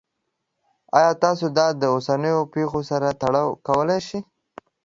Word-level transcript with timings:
ایا 0.97 1.11
تاسو 1.23 1.45
دا 1.57 1.67
د 1.81 1.83
اوسنیو 1.93 2.39
پیښو 2.53 2.81
سره 2.89 3.07
تړاو 3.21 3.49
کولی 3.67 3.99
شئ؟ 4.07 4.19